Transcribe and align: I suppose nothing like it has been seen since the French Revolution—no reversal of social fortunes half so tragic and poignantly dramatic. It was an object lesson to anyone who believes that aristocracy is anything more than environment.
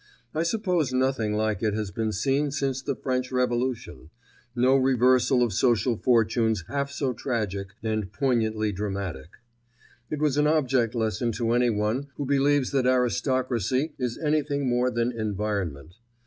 I 0.33 0.41
suppose 0.41 0.91
nothing 0.91 1.33
like 1.35 1.61
it 1.61 1.75
has 1.75 1.91
been 1.91 2.11
seen 2.11 2.49
since 2.49 2.81
the 2.81 2.95
French 2.95 3.31
Revolution—no 3.31 4.75
reversal 4.75 5.43
of 5.43 5.53
social 5.53 5.95
fortunes 5.95 6.63
half 6.67 6.89
so 6.89 7.13
tragic 7.13 7.75
and 7.83 8.11
poignantly 8.11 8.71
dramatic. 8.71 9.29
It 10.09 10.17
was 10.19 10.37
an 10.37 10.47
object 10.47 10.95
lesson 10.95 11.31
to 11.33 11.51
anyone 11.51 12.07
who 12.15 12.25
believes 12.25 12.71
that 12.71 12.87
aristocracy 12.87 13.93
is 13.99 14.17
anything 14.17 14.67
more 14.67 14.89
than 14.89 15.11
environment. 15.11 15.93